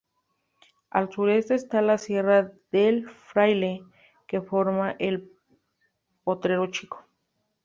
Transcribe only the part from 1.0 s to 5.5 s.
suroeste está la Sierra del Fraile, que forma el